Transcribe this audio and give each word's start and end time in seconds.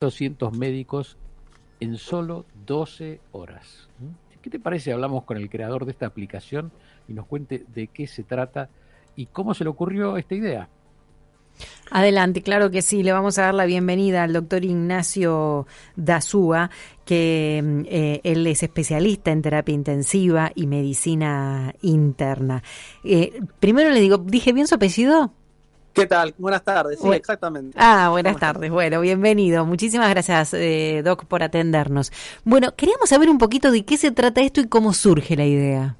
200 0.00 0.56
médicos 0.56 1.16
en 1.80 1.96
solo 1.96 2.44
12 2.66 3.20
horas. 3.32 3.88
¿Qué 4.40 4.48
te 4.48 4.60
parece? 4.60 4.92
Hablamos 4.92 5.24
con 5.24 5.36
el 5.36 5.50
creador 5.50 5.86
de 5.86 5.90
esta 5.90 6.06
aplicación 6.06 6.70
y 7.08 7.14
nos 7.14 7.26
cuente 7.26 7.64
de 7.74 7.88
qué 7.88 8.06
se 8.06 8.22
trata 8.22 8.70
y 9.16 9.26
cómo 9.26 9.54
se 9.54 9.64
le 9.64 9.70
ocurrió 9.70 10.16
esta 10.16 10.36
idea. 10.36 10.68
Adelante, 11.90 12.42
claro 12.42 12.70
que 12.70 12.80
sí. 12.80 13.02
Le 13.02 13.10
vamos 13.10 13.38
a 13.38 13.46
dar 13.46 13.54
la 13.54 13.66
bienvenida 13.66 14.22
al 14.22 14.32
doctor 14.32 14.64
Ignacio 14.64 15.66
Dazúa, 15.96 16.70
que 17.04 17.84
eh, 17.88 18.20
él 18.22 18.46
es 18.46 18.62
especialista 18.62 19.32
en 19.32 19.42
terapia 19.42 19.74
intensiva 19.74 20.52
y 20.54 20.68
medicina 20.68 21.74
interna. 21.82 22.62
Eh, 23.02 23.40
primero 23.58 23.90
le 23.90 24.00
digo, 24.00 24.18
¿dije 24.18 24.52
bien 24.52 24.68
su 24.68 24.76
apellido? 24.76 25.32
¿Qué 25.98 26.06
tal? 26.06 26.32
Buenas 26.38 26.62
tardes, 26.62 27.00
sí, 27.00 27.08
exactamente. 27.08 27.76
Ah, 27.76 28.08
buenas 28.10 28.38
tardes. 28.38 28.70
Bueno, 28.70 29.00
bienvenido. 29.00 29.66
Muchísimas 29.66 30.08
gracias, 30.10 30.54
eh, 30.54 31.02
Doc, 31.04 31.24
por 31.24 31.42
atendernos. 31.42 32.12
Bueno, 32.44 32.76
queríamos 32.76 33.08
saber 33.08 33.28
un 33.28 33.38
poquito 33.38 33.72
de 33.72 33.84
qué 33.84 33.96
se 33.96 34.12
trata 34.12 34.40
esto 34.40 34.60
y 34.60 34.68
cómo 34.68 34.92
surge 34.92 35.36
la 35.36 35.44
idea. 35.44 35.96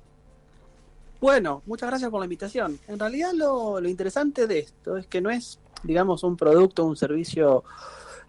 Bueno, 1.21 1.63
muchas 1.67 1.89
gracias 1.89 2.13
por 2.13 2.21
la 2.21 2.27
invitación. 2.27 2.79
En 2.87 2.97
realidad 2.97 3.33
lo, 3.35 3.81
interesante 3.89 4.47
de 4.47 4.61
esto 4.61 4.97
es 4.97 5.09
que 5.09 5.21
no 5.21 5.31
es, 5.31 5.59
digamos, 5.83 6.23
un 6.23 6.37
producto, 6.37 6.85
un 6.85 6.97
servicio 6.97 7.65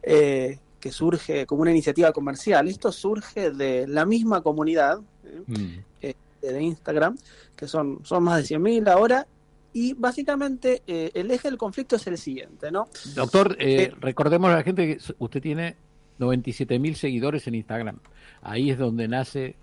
eh, 0.01 0.57
que 0.79 0.91
surge 0.91 1.45
como 1.45 1.61
una 1.61 1.69
iniciativa 1.69 2.11
comercial. 2.11 2.67
Esto 2.67 2.91
surge 2.91 3.51
de 3.51 3.85
la 3.87 4.05
misma 4.05 4.41
comunidad 4.41 5.01
mm. 5.45 5.75
de 6.41 6.61
Instagram, 6.63 7.15
que 7.55 7.67
son, 7.67 7.99
son 8.03 8.23
más 8.23 8.37
de 8.37 8.55
100.000 8.55 8.89
ahora, 8.89 9.27
y 9.73 9.93
básicamente 9.93 10.83
eh, 10.87 11.11
el 11.13 11.29
eje 11.31 11.49
del 11.49 11.57
conflicto 11.57 11.95
es 11.95 12.07
el 12.07 12.17
siguiente, 12.17 12.71
¿no? 12.71 12.87
Doctor, 13.15 13.55
eh, 13.59 13.83
eh, 13.83 13.93
recordemos 13.99 14.49
a 14.49 14.55
la 14.55 14.63
gente 14.63 14.97
que 14.97 15.13
usted 15.19 15.41
tiene 15.41 15.77
97 16.17 16.79
mil 16.79 16.95
seguidores 16.95 17.47
en 17.47 17.55
Instagram. 17.55 17.99
Ahí 18.41 18.71
es 18.71 18.77
donde 18.77 19.07
nace 19.07 19.57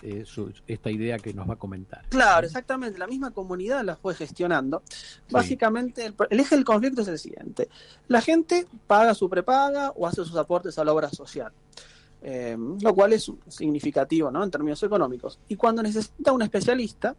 esta 0.66 0.90
idea 0.90 1.18
que 1.18 1.32
nos 1.32 1.48
va 1.48 1.54
a 1.54 1.58
comentar. 1.58 2.02
Claro, 2.10 2.46
exactamente. 2.46 2.98
La 2.98 3.06
misma 3.06 3.30
comunidad 3.30 3.82
la 3.84 3.96
fue 3.96 4.14
gestionando. 4.14 4.82
Básicamente, 5.30 6.12
el, 6.30 6.40
eje 6.40 6.56
del 6.56 6.64
conflicto 6.64 7.00
es 7.02 7.08
el 7.08 7.18
siguiente. 7.18 7.68
La 8.08 8.20
gente 8.20 8.66
paga 8.86 9.14
su 9.14 9.30
prepaga 9.30 9.92
o 9.96 10.06
hace 10.06 10.24
sus 10.24 10.36
aportes 10.36 10.78
a 10.78 10.84
la 10.84 10.92
obra 10.92 11.08
social. 11.08 11.52
Eh, 12.22 12.56
lo 12.80 12.94
cual 12.94 13.12
es 13.12 13.30
significativo 13.46 14.30
¿no? 14.30 14.42
en 14.42 14.50
términos 14.50 14.82
económicos. 14.82 15.38
Y 15.48 15.54
cuando 15.54 15.82
necesita 15.82 16.32
un 16.32 16.42
especialista, 16.42 17.14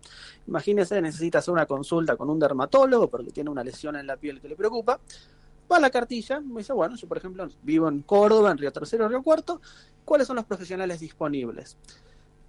imagínese, 0.47 1.01
necesita 1.01 1.37
hacer 1.37 1.53
una 1.53 1.65
consulta 1.65 2.17
con 2.17 2.29
un 2.29 2.39
dermatólogo 2.39 3.07
porque 3.09 3.31
tiene 3.31 3.49
una 3.49 3.63
lesión 3.63 3.95
en 3.95 4.07
la 4.07 4.17
piel 4.17 4.41
que 4.41 4.49
le 4.49 4.55
preocupa, 4.55 4.99
va 5.71 5.77
a 5.77 5.79
la 5.79 5.89
cartilla, 5.89 6.39
me 6.39 6.59
dice, 6.59 6.73
bueno, 6.73 6.95
yo 6.95 7.07
por 7.07 7.17
ejemplo 7.17 7.47
vivo 7.61 7.87
en 7.87 8.01
Córdoba, 8.01 8.51
en 8.51 8.57
Río 8.57 8.71
Tercero, 8.71 9.07
Río 9.07 9.21
Cuarto, 9.21 9.61
¿cuáles 10.03 10.27
son 10.27 10.35
los 10.37 10.45
profesionales 10.45 10.99
disponibles? 10.99 11.77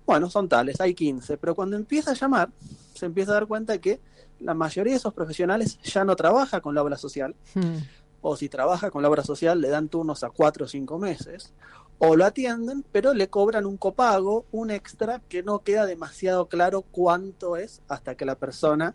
Bueno, 0.07 0.31
son 0.31 0.49
tales, 0.49 0.81
hay 0.81 0.95
15, 0.95 1.37
pero 1.37 1.55
cuando 1.55 1.77
empieza 1.77 2.13
a 2.13 2.15
llamar, 2.15 2.51
se 2.95 3.07
empieza 3.07 3.33
a 3.33 3.35
dar 3.35 3.47
cuenta 3.47 3.79
que 3.79 4.01
la 4.41 4.55
mayoría 4.55 4.93
de 4.93 4.99
esos 4.99 5.13
profesionales 5.13 5.79
ya 5.83 6.05
no 6.05 6.17
trabaja 6.17 6.61
con 6.61 6.75
la 6.75 6.83
obra 6.83 6.97
social, 6.97 7.35
hmm. 7.55 7.77
o 8.23 8.37
si 8.37 8.49
trabaja 8.49 8.91
con 8.91 9.03
la 9.03 9.11
obra 9.11 9.23
social 9.23 9.61
le 9.61 9.69
dan 9.69 9.89
turnos 9.89 10.25
a 10.25 10.31
4 10.31 10.65
o 10.65 10.69
5 10.69 10.99
meses, 10.99 11.53
o 11.99 12.17
lo 12.17 12.25
atienden, 12.25 12.85
pero 12.93 13.13
le 13.13 13.29
cobran 13.29 13.67
un 13.67 13.77
copago, 13.77 14.47
un 14.53 14.71
extra, 14.71 15.21
que 15.29 15.43
no 15.43 15.61
queda 15.61 15.87
demasiado 15.87 16.49
claro 16.49 16.83
cuánto 16.83 17.57
es 17.57 17.83
hasta 17.89 18.15
que 18.17 18.25
la 18.25 18.37
persona 18.37 18.95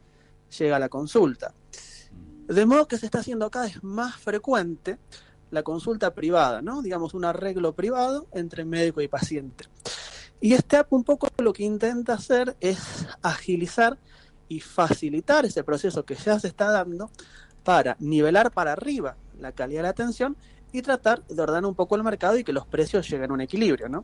llega 0.57 0.77
a 0.77 0.79
la 0.79 0.89
consulta. 0.89 1.53
De 2.47 2.65
modo 2.65 2.87
que 2.87 2.97
se 2.97 3.05
está 3.05 3.19
haciendo 3.19 3.49
cada 3.49 3.65
vez 3.65 3.83
más 3.83 4.15
frecuente 4.15 4.97
la 5.51 5.63
consulta 5.63 6.13
privada, 6.13 6.61
¿no? 6.61 6.81
Digamos, 6.81 7.13
un 7.13 7.25
arreglo 7.25 7.73
privado 7.73 8.27
entre 8.33 8.65
médico 8.65 9.01
y 9.01 9.07
paciente. 9.07 9.65
Y 10.41 10.53
este 10.53 10.77
app 10.77 10.91
un 10.91 11.03
poco 11.03 11.27
lo 11.37 11.53
que 11.53 11.63
intenta 11.63 12.13
hacer 12.13 12.55
es 12.59 13.07
agilizar 13.21 13.97
y 14.49 14.59
facilitar 14.59 15.45
ese 15.45 15.63
proceso 15.63 16.03
que 16.03 16.15
ya 16.15 16.39
se 16.39 16.47
está 16.47 16.69
dando 16.71 17.09
para 17.63 17.95
nivelar 17.99 18.51
para 18.51 18.73
arriba 18.73 19.15
la 19.39 19.51
calidad 19.53 19.79
de 19.79 19.83
la 19.83 19.89
atención 19.89 20.35
y 20.73 20.81
tratar 20.81 21.23
de 21.27 21.41
ordenar 21.41 21.65
un 21.65 21.75
poco 21.75 21.95
el 21.95 22.03
mercado 22.03 22.37
y 22.37 22.43
que 22.43 22.51
los 22.51 22.65
precios 22.65 23.09
lleguen 23.09 23.31
a 23.31 23.33
un 23.35 23.41
equilibrio, 23.41 23.87
¿no? 23.87 24.03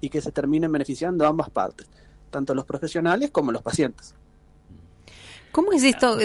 Y 0.00 0.10
que 0.10 0.20
se 0.20 0.32
terminen 0.32 0.70
beneficiando 0.70 1.26
ambas 1.26 1.48
partes, 1.48 1.86
tanto 2.30 2.54
los 2.54 2.66
profesionales 2.66 3.30
como 3.30 3.52
los 3.52 3.62
pacientes. 3.62 4.14
¿Cómo 5.52 5.72
es 5.72 5.82
esto? 5.84 6.18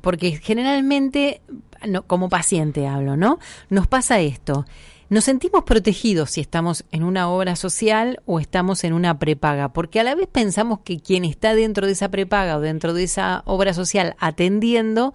porque 0.00 0.32
generalmente, 0.42 1.42
no, 1.86 2.02
como 2.06 2.28
paciente 2.28 2.86
hablo, 2.88 3.16
¿no? 3.16 3.38
Nos 3.68 3.86
pasa 3.86 4.18
esto. 4.20 4.64
Nos 5.10 5.24
sentimos 5.24 5.64
protegidos 5.64 6.32
si 6.32 6.40
estamos 6.40 6.84
en 6.90 7.02
una 7.02 7.30
obra 7.30 7.56
social 7.56 8.20
o 8.26 8.40
estamos 8.40 8.84
en 8.84 8.92
una 8.92 9.18
prepaga, 9.18 9.72
porque 9.72 10.00
a 10.00 10.04
la 10.04 10.14
vez 10.14 10.26
pensamos 10.26 10.80
que 10.80 11.00
quien 11.00 11.24
está 11.24 11.54
dentro 11.54 11.86
de 11.86 11.92
esa 11.92 12.10
prepaga 12.10 12.56
o 12.56 12.60
dentro 12.60 12.92
de 12.92 13.04
esa 13.04 13.42
obra 13.46 13.72
social 13.72 14.16
atendiendo 14.18 15.14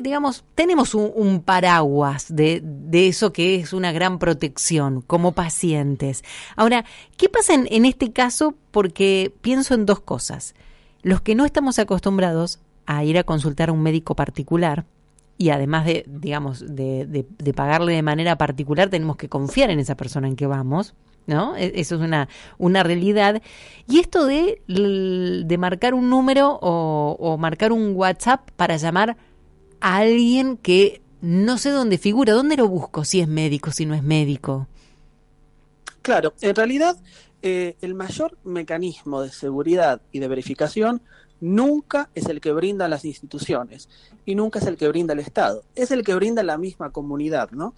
digamos, 0.00 0.44
tenemos 0.54 0.94
un, 0.94 1.42
paraguas 1.42 2.26
de, 2.34 2.62
eso 2.92 3.32
que 3.32 3.56
es 3.56 3.72
una 3.72 3.92
gran 3.92 4.18
protección 4.18 5.02
como 5.02 5.32
pacientes. 5.32 6.22
Ahora, 6.56 6.84
¿qué 7.16 7.28
pasa 7.28 7.54
en, 7.54 7.84
este 7.84 8.12
caso? 8.12 8.54
Porque 8.70 9.32
pienso 9.40 9.74
en 9.74 9.86
dos 9.86 10.00
cosas. 10.00 10.54
Los 11.02 11.20
que 11.20 11.34
no 11.34 11.44
estamos 11.44 11.78
acostumbrados 11.78 12.60
a 12.86 13.04
ir 13.04 13.18
a 13.18 13.24
consultar 13.24 13.68
a 13.68 13.72
un 13.72 13.82
médico 13.82 14.14
particular, 14.14 14.84
y 15.38 15.50
además 15.50 15.84
de, 15.86 16.04
digamos, 16.06 16.64
de, 16.64 17.26
pagarle 17.54 17.94
de 17.94 18.02
manera 18.02 18.38
particular, 18.38 18.88
tenemos 18.88 19.16
que 19.16 19.28
confiar 19.28 19.70
en 19.70 19.80
esa 19.80 19.96
persona 19.96 20.28
en 20.28 20.36
que 20.36 20.46
vamos, 20.46 20.94
¿no? 21.26 21.56
E, 21.56 21.72
eso 21.80 21.96
es 21.96 22.00
una, 22.00 22.28
una 22.58 22.82
realidad. 22.82 23.42
Y 23.88 23.98
esto 23.98 24.26
de, 24.26 24.62
de 24.66 25.58
marcar 25.58 25.94
un 25.94 26.08
número 26.10 26.58
o, 26.62 27.16
o 27.18 27.38
marcar 27.38 27.72
un 27.72 27.94
WhatsApp 27.96 28.50
para 28.56 28.76
llamar 28.76 29.16
a 29.82 29.96
alguien 29.96 30.56
que 30.56 31.02
no 31.20 31.58
sé 31.58 31.70
dónde 31.70 31.98
figura, 31.98 32.32
dónde 32.32 32.56
lo 32.56 32.68
busco, 32.68 33.04
si 33.04 33.20
es 33.20 33.28
médico, 33.28 33.72
si 33.72 33.84
no 33.84 33.94
es 33.94 34.02
médico. 34.02 34.68
Claro, 36.02 36.34
en 36.40 36.54
realidad 36.54 36.96
eh, 37.42 37.76
el 37.80 37.94
mayor 37.94 38.38
mecanismo 38.44 39.22
de 39.22 39.30
seguridad 39.30 40.00
y 40.12 40.20
de 40.20 40.28
verificación 40.28 41.02
nunca 41.40 42.08
es 42.14 42.26
el 42.26 42.40
que 42.40 42.52
brindan 42.52 42.90
las 42.90 43.04
instituciones 43.04 43.88
y 44.24 44.36
nunca 44.36 44.60
es 44.60 44.66
el 44.66 44.76
que 44.76 44.86
brinda 44.86 45.12
el 45.12 45.18
Estado, 45.18 45.64
es 45.74 45.90
el 45.90 46.04
que 46.04 46.14
brinda 46.14 46.44
la 46.44 46.56
misma 46.56 46.90
comunidad, 46.90 47.50
¿no? 47.50 47.74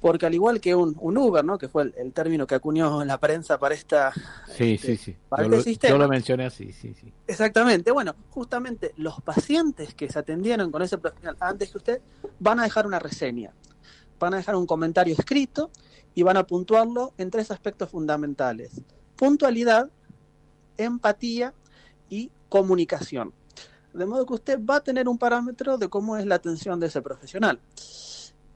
Porque 0.00 0.26
al 0.26 0.34
igual 0.34 0.60
que 0.60 0.74
un, 0.74 0.96
Uber, 0.98 1.44
¿no? 1.44 1.58
que 1.58 1.68
fue 1.68 1.92
el, 1.96 2.12
término 2.12 2.46
que 2.46 2.54
acuñó 2.54 3.04
la 3.04 3.18
prensa 3.18 3.58
para 3.58 3.74
esta 3.74 4.12
sí, 4.56 4.74
este, 4.74 4.96
sí, 4.96 4.96
sí. 4.96 5.16
Para 5.28 5.44
yo, 5.44 5.54
este 5.54 5.70
sistema. 5.70 5.90
Yo 5.92 5.98
lo 5.98 6.08
mencioné 6.08 6.46
así, 6.46 6.72
sí, 6.72 6.94
sí. 6.94 7.12
Exactamente. 7.26 7.90
Bueno, 7.90 8.14
justamente 8.30 8.92
los 8.96 9.20
pacientes 9.22 9.94
que 9.94 10.08
se 10.10 10.18
atendieron 10.18 10.70
con 10.70 10.82
ese 10.82 10.98
profesional 10.98 11.36
antes 11.40 11.70
que 11.70 11.78
usted 11.78 12.00
van 12.38 12.60
a 12.60 12.64
dejar 12.64 12.86
una 12.86 12.98
reseña, 12.98 13.52
van 14.18 14.34
a 14.34 14.36
dejar 14.36 14.56
un 14.56 14.66
comentario 14.66 15.14
escrito 15.14 15.70
y 16.14 16.22
van 16.22 16.36
a 16.36 16.46
puntuarlo 16.46 17.12
en 17.18 17.30
tres 17.30 17.50
aspectos 17.50 17.90
fundamentales: 17.90 18.80
puntualidad, 19.16 19.90
empatía 20.76 21.54
y 22.08 22.30
comunicación. 22.48 23.32
De 23.92 24.06
modo 24.06 24.26
que 24.26 24.34
usted 24.34 24.64
va 24.64 24.76
a 24.76 24.80
tener 24.80 25.08
un 25.08 25.18
parámetro 25.18 25.76
de 25.76 25.88
cómo 25.88 26.16
es 26.16 26.26
la 26.26 26.36
atención 26.36 26.78
de 26.78 26.86
ese 26.86 27.02
profesional. 27.02 27.58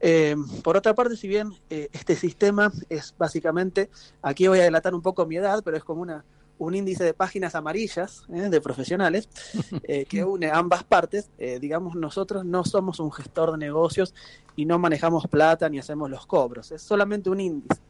Eh, 0.05 0.35
por 0.65 0.77
otra 0.77 0.95
parte, 0.97 1.17
si 1.17 1.29
bien 1.29 1.53
eh, 1.71 1.89
este 1.93 2.17
sistema 2.17 2.73
es 2.89 3.15
básicamente, 3.17 3.89
aquí 4.21 4.49
voy 4.49 4.59
a 4.59 4.65
delatar 4.65 4.97
un 4.97 5.01
poco 5.01 5.25
mi 5.27 5.37
edad, 5.37 5.63
pero 5.65 5.77
es 5.77 5.85
como 5.85 6.03
una, 6.03 6.25
un 6.59 6.75
índice 6.75 7.05
de 7.05 7.15
páginas 7.15 7.55
amarillas 7.55 8.25
eh, 8.35 8.49
de 8.51 8.61
profesionales 8.61 9.29
que 10.09 10.25
une 10.25 10.51
ambas 10.51 10.83
partes. 10.83 11.31
digamos, 11.61 11.95
nosotros 11.95 12.45
no 12.45 12.65
somos 12.65 12.99
un 12.99 13.13
gestor 13.13 13.53
de 13.53 13.59
negocios 13.59 14.13
y 14.57 14.65
no 14.67 14.77
manejamos 14.81 15.29
plata 15.29 15.69
ni 15.69 15.79
hacemos 15.79 16.11
los 16.11 16.27
cobros, 16.27 16.73
es 16.73 16.83
solamente 16.83 17.31
un 17.31 17.39
índice. 17.41 17.81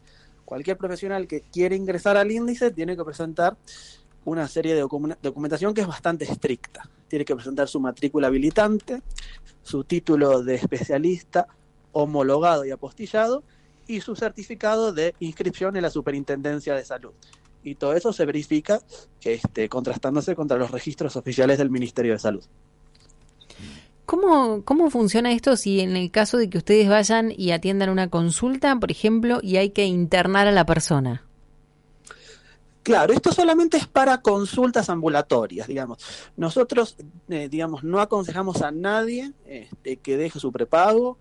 Cualquier 0.44 0.76
profesional 0.76 1.26
que 1.26 1.40
quiere 1.40 1.76
ingresar 1.76 2.18
al 2.18 2.30
índice 2.30 2.70
tiene 2.70 2.94
que 2.94 3.04
presentar 3.04 3.56
una 4.26 4.46
serie 4.48 4.74
de 4.74 4.82
documentación 5.22 5.72
que 5.72 5.80
es 5.80 5.86
bastante 5.86 6.26
estricta. 6.26 6.88
Tiene 7.08 7.24
que 7.24 7.34
presentar 7.34 7.68
su 7.68 7.80
matrícula 7.80 8.26
habilitante, 8.26 9.02
su 9.62 9.84
título 9.84 10.42
de 10.42 10.56
especialista, 10.56 11.46
homologado 11.92 12.64
y 12.64 12.70
apostillado 12.70 13.42
y 13.86 14.00
su 14.00 14.16
certificado 14.16 14.92
de 14.92 15.14
inscripción 15.20 15.76
en 15.76 15.82
la 15.82 15.90
Superintendencia 15.90 16.74
de 16.74 16.84
Salud. 16.84 17.12
Y 17.62 17.76
todo 17.76 17.94
eso 17.94 18.12
se 18.12 18.24
verifica 18.26 18.80
este, 19.22 19.68
contrastándose 19.68 20.34
contra 20.34 20.56
los 20.56 20.70
registros 20.70 21.16
oficiales 21.16 21.58
del 21.58 21.70
Ministerio 21.70 22.12
de 22.12 22.18
Salud. 22.18 22.44
¿Cómo, 24.04 24.62
¿Cómo 24.64 24.90
funciona 24.90 25.32
esto 25.32 25.56
si 25.56 25.80
en 25.80 25.96
el 25.96 26.10
caso 26.10 26.36
de 26.36 26.50
que 26.50 26.58
ustedes 26.58 26.88
vayan 26.88 27.32
y 27.36 27.52
atiendan 27.52 27.88
una 27.88 28.10
consulta, 28.10 28.74
por 28.76 28.90
ejemplo, 28.90 29.38
y 29.42 29.56
hay 29.56 29.70
que 29.70 29.84
internar 29.84 30.48
a 30.48 30.52
la 30.52 30.66
persona? 30.66 31.24
Claro, 32.82 33.12
esto 33.12 33.32
solamente 33.32 33.76
es 33.76 33.86
para 33.86 34.22
consultas 34.22 34.90
ambulatorias, 34.90 35.68
digamos. 35.68 35.98
Nosotros, 36.36 36.96
eh, 37.28 37.48
digamos, 37.48 37.84
no 37.84 38.00
aconsejamos 38.00 38.60
a 38.62 38.72
nadie 38.72 39.32
este, 39.46 39.98
que 39.98 40.16
deje 40.16 40.40
su 40.40 40.50
prepago, 40.50 41.16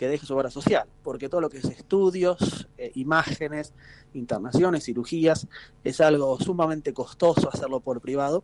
que 0.00 0.08
deje 0.08 0.24
su 0.24 0.34
obra 0.34 0.50
social, 0.50 0.88
porque 1.02 1.28
todo 1.28 1.42
lo 1.42 1.50
que 1.50 1.58
es 1.58 1.64
estudios, 1.66 2.66
eh, 2.78 2.90
imágenes, 2.94 3.74
internaciones, 4.14 4.82
cirugías, 4.82 5.46
es 5.84 6.00
algo 6.00 6.40
sumamente 6.40 6.94
costoso 6.94 7.50
hacerlo 7.52 7.80
por 7.80 8.00
privado, 8.00 8.42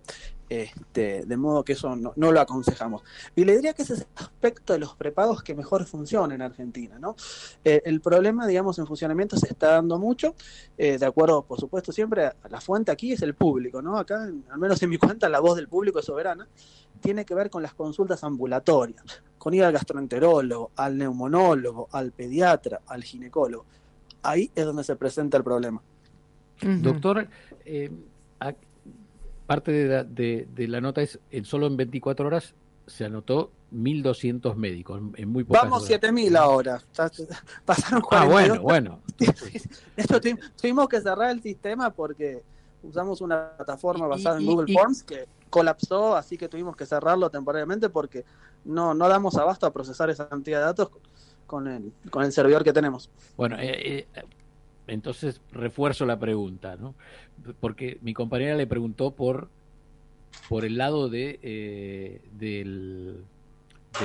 este, 0.50 1.24
de 1.24 1.36
modo 1.38 1.64
que 1.64 1.72
eso 1.72 1.96
no, 1.96 2.12
lo 2.14 2.40
aconsejamos. 2.42 3.04
Y 3.34 3.46
le 3.46 3.56
diría 3.56 3.72
que 3.72 3.84
ese 3.84 3.94
es 3.94 4.00
el 4.00 4.06
aspecto 4.16 4.74
de 4.74 4.80
los 4.80 4.96
prepagos 4.96 5.42
que 5.42 5.54
mejor 5.54 5.86
funciona 5.86 6.34
en 6.34 6.42
Argentina, 6.42 6.98
¿no? 6.98 7.16
Eh, 7.64 7.80
el 7.86 8.02
problema, 8.02 8.46
digamos, 8.46 8.78
en 8.78 8.86
funcionamiento 8.86 9.38
se 9.38 9.46
está 9.46 9.70
dando 9.70 9.98
mucho, 9.98 10.34
eh, 10.76 10.98
de 10.98 11.06
acuerdo, 11.06 11.40
por 11.46 11.58
supuesto, 11.58 11.90
siempre 11.90 12.32
la 12.50 12.60
fuente 12.60 12.92
aquí 12.92 13.12
es 13.12 13.22
el 13.22 13.34
público, 13.34 13.80
¿no? 13.80 13.96
Acá, 13.96 14.24
al 14.24 14.58
menos 14.58 14.82
en 14.82 14.90
mi 14.90 14.98
cuenta, 14.98 15.26
la 15.30 15.40
voz 15.40 15.56
del 15.56 15.68
público 15.68 16.00
es 16.00 16.04
soberana, 16.04 16.46
tiene 17.06 17.24
que 17.24 17.34
ver 17.34 17.48
con 17.48 17.62
las 17.62 17.74
consultas 17.74 18.22
ambulatorias, 18.24 19.22
con 19.38 19.54
ir 19.54 19.64
al 19.64 19.72
gastroenterólogo, 19.72 20.72
al 20.76 20.98
neumonólogo, 20.98 21.88
al 21.92 22.12
pediatra, 22.12 22.80
al 22.86 23.02
ginecólogo 23.02 23.64
ahí 24.26 24.50
es 24.54 24.64
donde 24.64 24.84
se 24.84 24.96
presenta 24.96 25.36
el 25.36 25.44
problema. 25.44 25.82
Doctor, 26.60 27.28
eh, 27.64 27.90
parte 29.46 29.72
de 29.72 30.68
la, 30.68 30.80
nota 30.80 31.02
es, 31.02 31.18
en 31.30 31.44
solo 31.44 31.66
en 31.66 31.76
24 31.76 32.26
horas 32.26 32.54
se 32.86 33.04
anotó 33.04 33.50
1.200 33.72 34.54
médicos, 34.54 35.00
en 35.16 35.28
muy 35.28 35.44
pocas 35.44 35.62
Vamos 35.62 35.90
7.000 35.90 36.36
ahora, 36.36 36.80
pasaron 37.64 38.00
40. 38.00 38.10
Ah, 38.10 38.24
bueno, 38.24 38.62
bueno. 38.62 39.00
Esto 39.96 40.20
tuvimos 40.60 40.88
que 40.88 41.00
cerrar 41.00 41.30
el 41.30 41.42
sistema 41.42 41.90
porque 41.90 42.42
usamos 42.82 43.20
una 43.20 43.50
plataforma 43.56 44.06
basada 44.06 44.38
en 44.38 44.46
Google 44.46 44.72
Forms 44.72 45.02
que 45.02 45.26
colapsó, 45.50 46.16
así 46.16 46.36
que 46.36 46.48
tuvimos 46.48 46.76
que 46.76 46.86
cerrarlo 46.86 47.30
temporariamente 47.30 47.88
porque 47.88 48.24
no, 48.64 48.94
no 48.94 49.08
damos 49.08 49.36
abasto 49.36 49.66
a 49.66 49.72
procesar 49.72 50.10
esa 50.10 50.28
cantidad 50.28 50.58
de 50.58 50.64
datos 50.64 50.90
con 51.46 51.68
el, 51.68 51.92
con 52.10 52.24
el 52.24 52.32
servidor 52.32 52.64
que 52.64 52.72
tenemos. 52.72 53.10
Bueno, 53.36 53.56
eh, 53.58 54.06
eh, 54.14 54.24
entonces 54.86 55.40
refuerzo 55.52 56.04
la 56.06 56.18
pregunta, 56.18 56.76
¿no? 56.76 56.94
Porque 57.60 57.98
mi 58.02 58.14
compañera 58.14 58.56
le 58.56 58.66
preguntó 58.66 59.12
por, 59.12 59.48
por 60.48 60.64
el 60.64 60.76
lado 60.76 61.08
de, 61.08 61.38
eh, 61.42 62.22
de 62.32 63.14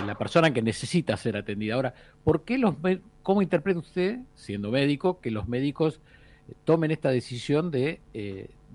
la 0.06 0.18
persona 0.18 0.54
que 0.54 0.62
necesita 0.62 1.18
ser 1.18 1.38
atendida. 1.38 1.76
Ahora, 1.76 1.94
¿por 2.24 2.44
qué 2.44 2.58
los, 2.58 2.76
¿cómo 3.24 3.42
interpreta 3.42 3.80
usted, 3.80 4.20
siendo 4.36 4.72
médico, 4.72 5.20
que 5.20 5.32
los 5.32 5.48
médicos 5.48 6.00
tomen 6.66 6.92
esta 6.92 7.10
decisión 7.10 7.72
de, 7.72 8.02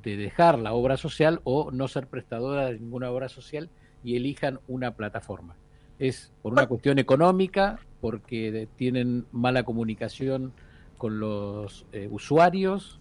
de 0.06 0.16
dejar 0.16 0.60
la 0.60 0.72
obra 0.72 0.96
social 0.96 1.40
o 1.42 1.72
no 1.72 1.88
ser 1.88 2.06
prestadora 2.06 2.66
de 2.66 2.78
ninguna 2.78 3.10
obra 3.10 3.28
social 3.28 3.70
y 4.04 4.16
elijan 4.16 4.60
una 4.68 4.94
plataforma? 4.94 5.56
¿Es 5.98 6.32
por 6.42 6.52
una 6.52 6.68
cuestión 6.68 7.00
económica, 7.00 7.80
porque 8.00 8.68
tienen 8.76 9.26
mala 9.32 9.64
comunicación 9.64 10.52
con 10.96 11.18
los 11.18 11.86
eh, 11.92 12.06
usuarios? 12.08 13.00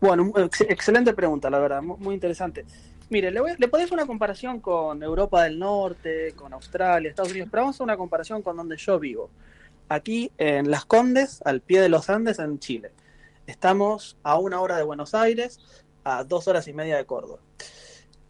Bueno, 0.00 0.32
excelente 0.36 1.12
pregunta, 1.12 1.50
la 1.50 1.58
verdad, 1.58 1.82
muy 1.82 2.14
interesante. 2.14 2.64
Mire, 3.10 3.32
le, 3.32 3.40
voy, 3.40 3.52
le 3.58 3.66
podés 3.66 3.90
una 3.90 4.06
comparación 4.06 4.60
con 4.60 5.02
Europa 5.02 5.42
del 5.42 5.58
Norte, 5.58 6.34
con 6.36 6.52
Australia, 6.52 7.10
Estados 7.10 7.32
Unidos, 7.32 7.48
pero 7.50 7.64
vamos 7.64 7.80
a 7.80 7.84
una 7.84 7.96
comparación 7.96 8.42
con 8.42 8.56
donde 8.56 8.76
yo 8.76 9.00
vivo. 9.00 9.28
Aquí 9.88 10.30
en 10.38 10.70
Las 10.70 10.84
Condes, 10.84 11.42
al 11.44 11.60
pie 11.60 11.80
de 11.80 11.88
los 11.88 12.08
Andes, 12.10 12.38
en 12.38 12.60
Chile. 12.60 12.92
Estamos 13.46 14.16
a 14.22 14.38
una 14.38 14.60
hora 14.60 14.76
de 14.76 14.82
Buenos 14.82 15.14
Aires, 15.14 15.60
a 16.02 16.24
dos 16.24 16.48
horas 16.48 16.66
y 16.68 16.72
media 16.72 16.96
de 16.96 17.04
Córdoba. 17.04 17.40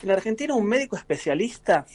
En 0.03 0.11
Argentina, 0.11 0.55
un 0.55 0.67
médico 0.67 0.97
especialista 0.97 1.87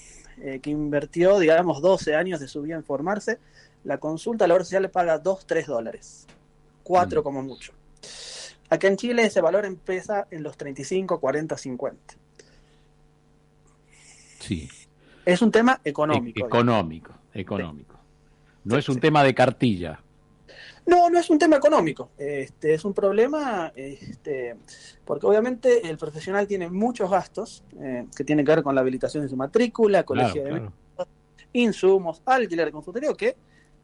eh, 0.42 0.60
que 0.62 0.70
invirtió, 0.70 1.38
digamos, 1.38 1.82
12 1.82 2.16
años 2.16 2.40
de 2.40 2.48
su 2.48 2.62
vida 2.62 2.76
en 2.76 2.84
formarse, 2.84 3.40
la 3.84 3.98
consulta 3.98 4.46
a 4.46 4.48
la 4.48 4.56
obra 4.56 4.64
social 4.64 4.84
le 4.84 4.90
paga 4.90 5.18
2, 5.20 5.46
3 5.46 5.68
dólares. 5.68 6.28
4 6.84 7.20
mm. 7.20 7.24
como 7.24 7.44
mucho. 7.44 7.74
Acá 8.70 8.88
en 8.88 8.98
Chile 8.98 9.24
ese 9.24 9.42
valor 9.42 9.66
empieza 9.66 10.28
en 10.32 10.44
los 10.44 10.56
35, 10.58 11.20
40, 11.20 11.58
50. 11.58 12.16
Sí. 14.40 14.70
Es 15.26 15.42
un 15.42 15.52
tema 15.52 15.82
económico. 15.84 16.40
E-, 16.40 16.48
económico, 16.48 17.14
económico. 17.34 18.00
No 18.64 18.78
es 18.78 18.88
un 18.88 19.00
tema 19.00 19.24
de 19.24 19.34
cartilla. 19.34 20.02
No, 20.90 21.08
no 21.08 21.20
es 21.20 21.30
un 21.30 21.38
tema 21.38 21.58
económico, 21.58 22.10
este, 22.18 22.74
es 22.74 22.84
un 22.84 22.96
problema 22.96 23.72
este, 23.76 24.56
porque 25.06 25.28
obviamente 25.28 25.88
el 25.88 26.00
profesional 26.00 26.48
tiene 26.48 26.68
muchos 26.68 27.12
gastos 27.12 27.64
eh, 27.80 28.08
que 28.16 28.24
tienen 28.24 28.44
que 28.44 28.56
ver 28.56 28.64
con 28.64 28.74
la 28.74 28.82
habilitación 28.82 29.22
de 29.22 29.30
su 29.30 29.36
matrícula, 29.36 30.04
colegio 30.04 30.44
de 30.44 30.70
insumos, 31.54 32.24
alquiler 32.26 32.66
de 32.66 32.72
consultorio, 32.72 33.16
que 33.16 33.36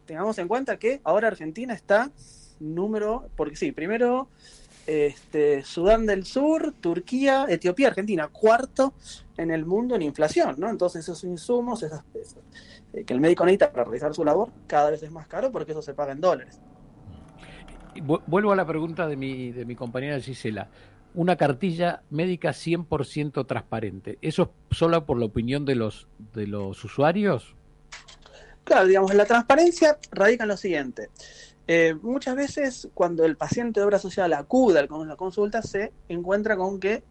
tengamos 0.08 0.40
en 0.40 0.48
cuenta 0.48 0.78
que 0.78 1.00
ahora 1.04 1.28
Argentina 1.28 1.76
está 1.76 2.12
número, 2.60 3.30
porque 3.36 3.56
sí, 3.56 3.72
primero 3.72 4.28
este, 4.88 5.62
Sudán 5.62 6.08
del 6.08 6.26
Sur, 6.26 6.74
Turquía, 6.82 7.46
Etiopía, 7.48 7.90
Argentina, 7.90 8.30
cuarto 8.30 8.94
en 9.38 9.52
el 9.52 9.64
mundo 9.68 9.96
en 9.96 10.02
inflación, 10.02 10.56
¿no? 10.58 10.72
Entonces 10.72 11.04
esos 11.04 11.24
insumos, 11.24 11.84
esas, 11.84 12.04
eh, 12.94 13.04
que 13.04 13.14
el 13.14 13.20
médico 13.20 13.46
necesita 13.46 13.72
para 13.72 13.84
realizar 13.84 14.16
su 14.16 14.26
labor, 14.26 14.50
cada 14.66 14.90
vez 14.90 15.04
es 15.04 15.12
más 15.12 15.28
caro 15.28 15.52
porque 15.52 15.74
eso 15.74 15.84
se 15.84 15.94
paga 15.94 16.14
en 16.14 16.22
dólares. 16.22 16.60
Vuelvo 18.04 18.52
a 18.52 18.56
la 18.56 18.66
pregunta 18.66 19.08
de 19.08 19.16
mi, 19.16 19.52
de 19.52 19.66
mi 19.66 19.76
compañera 19.76 20.20
Gisela. 20.20 20.70
Una 21.14 21.38
cartilla 21.38 22.02
médica 22.10 22.50
100% 22.50 23.46
transparente. 23.48 24.18
¿Eso 24.22 24.52
es 24.70 24.78
solo 24.78 25.06
por 25.06 25.18
la 25.18 25.26
opinión 25.26 25.66
de 25.66 25.76
los, 25.76 26.08
de 26.34 26.48
los 26.48 26.84
usuarios? 26.84 27.56
Claro, 28.66 28.88
digamos, 28.88 29.14
la 29.14 29.26
transparencia 29.26 29.98
radica 30.12 30.44
en 30.44 30.50
lo 30.50 30.58
siguiente. 30.58 31.10
Eh, 31.68 31.96
muchas 32.02 32.36
veces 32.36 32.90
cuando 32.94 33.26
el 33.26 33.38
paciente 33.38 33.80
de 33.80 33.86
obra 33.86 33.98
social 33.98 34.34
acude 34.34 34.80
a 34.80 34.82
la 34.84 35.16
consulta 35.16 35.62
se 35.62 35.94
encuentra 36.10 36.58
con 36.58 36.80
que 36.80 37.04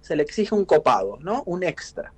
se 0.00 0.14
le 0.14 0.22
exige 0.22 0.54
un 0.54 0.64
copago, 0.64 1.18
¿no? 1.20 1.42
Un 1.46 1.64
extra. 1.64 2.12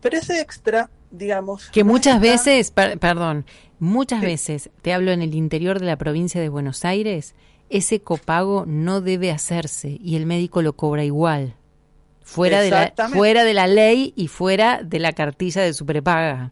Pero 0.00 0.16
ese 0.16 0.40
extra, 0.40 0.90
digamos... 1.10 1.68
Que 1.70 1.84
muchas 1.84 2.20
veces, 2.20 2.70
perdón, 2.70 3.44
Muchas 3.80 4.20
veces, 4.20 4.70
te 4.82 4.92
hablo 4.92 5.12
en 5.12 5.22
el 5.22 5.34
interior 5.34 5.78
de 5.78 5.86
la 5.86 5.96
provincia 5.96 6.40
de 6.40 6.48
Buenos 6.48 6.84
Aires, 6.84 7.34
ese 7.70 8.00
copago 8.00 8.64
no 8.66 9.00
debe 9.00 9.30
hacerse 9.30 9.98
y 10.02 10.16
el 10.16 10.26
médico 10.26 10.62
lo 10.62 10.72
cobra 10.72 11.04
igual, 11.04 11.54
fuera, 12.22 12.60
de 12.60 12.70
la, 12.70 12.92
fuera 13.08 13.44
de 13.44 13.54
la 13.54 13.68
ley 13.68 14.12
y 14.16 14.26
fuera 14.26 14.82
de 14.82 14.98
la 14.98 15.12
cartilla 15.12 15.62
de 15.62 15.74
su 15.74 15.86
prepaga. 15.86 16.50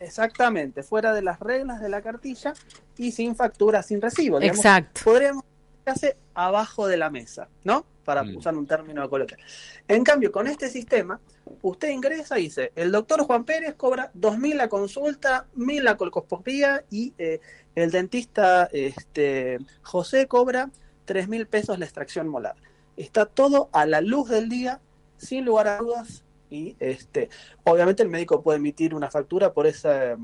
Exactamente, 0.00 0.82
fuera 0.82 1.12
de 1.12 1.22
las 1.22 1.38
reglas 1.38 1.80
de 1.80 1.88
la 1.88 2.02
cartilla 2.02 2.54
y 2.98 3.12
sin 3.12 3.36
factura, 3.36 3.84
sin 3.84 4.00
recibo. 4.00 4.42
Exacto. 4.42 5.02
Podríamos 5.04 5.44
hacer 5.86 6.16
abajo 6.34 6.88
de 6.88 6.96
la 6.96 7.08
mesa, 7.08 7.46
¿no? 7.62 7.84
Para 8.04 8.22
mm. 8.22 8.36
usar 8.36 8.56
un 8.56 8.66
término 8.66 9.08
coloquial. 9.08 9.40
En 9.86 10.02
cambio, 10.02 10.32
con 10.32 10.46
este 10.46 10.68
sistema, 10.68 11.20
usted 11.62 11.90
ingresa 11.90 12.38
y 12.38 12.44
dice, 12.44 12.72
el 12.74 12.90
doctor 12.90 13.22
Juan 13.22 13.44
Pérez 13.44 13.74
cobra 13.74 14.10
2.000 14.14 14.54
la 14.54 14.68
consulta, 14.68 15.46
1.000 15.56 15.82
la 15.82 15.96
colcoscopía 15.96 16.84
y 16.90 17.14
eh, 17.18 17.40
el 17.74 17.90
dentista 17.90 18.68
este, 18.72 19.58
José 19.82 20.26
cobra 20.26 20.70
3.000 21.06 21.46
pesos 21.46 21.78
la 21.78 21.84
extracción 21.84 22.28
molar. 22.28 22.56
Está 22.96 23.26
todo 23.26 23.68
a 23.72 23.86
la 23.86 24.00
luz 24.00 24.28
del 24.28 24.48
día, 24.48 24.80
sin 25.16 25.44
lugar 25.44 25.68
a 25.68 25.78
dudas, 25.78 26.24
y 26.50 26.76
este, 26.80 27.30
obviamente 27.64 28.02
el 28.02 28.10
médico 28.10 28.42
puede 28.42 28.58
emitir 28.58 28.94
una 28.94 29.10
factura 29.10 29.52
por 29.52 29.66
esa, 29.66 30.16